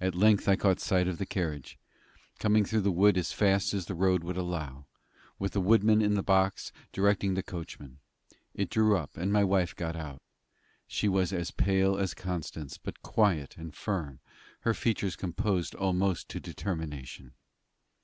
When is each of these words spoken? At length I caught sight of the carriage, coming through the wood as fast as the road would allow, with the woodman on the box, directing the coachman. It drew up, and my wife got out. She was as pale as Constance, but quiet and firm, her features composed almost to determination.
At 0.00 0.16
length 0.16 0.48
I 0.48 0.56
caught 0.56 0.80
sight 0.80 1.06
of 1.06 1.18
the 1.18 1.26
carriage, 1.26 1.78
coming 2.40 2.64
through 2.64 2.80
the 2.80 2.90
wood 2.90 3.16
as 3.16 3.30
fast 3.30 3.72
as 3.72 3.86
the 3.86 3.94
road 3.94 4.24
would 4.24 4.36
allow, 4.36 4.86
with 5.38 5.52
the 5.52 5.60
woodman 5.60 6.02
on 6.04 6.14
the 6.14 6.24
box, 6.24 6.72
directing 6.90 7.34
the 7.34 7.42
coachman. 7.44 8.00
It 8.52 8.68
drew 8.68 8.96
up, 8.96 9.16
and 9.16 9.32
my 9.32 9.44
wife 9.44 9.76
got 9.76 9.94
out. 9.94 10.22
She 10.88 11.06
was 11.08 11.32
as 11.32 11.52
pale 11.52 11.96
as 11.96 12.14
Constance, 12.14 12.78
but 12.78 13.00
quiet 13.02 13.56
and 13.56 13.76
firm, 13.76 14.18
her 14.62 14.74
features 14.74 15.14
composed 15.14 15.76
almost 15.76 16.28
to 16.30 16.40
determination. 16.40 17.34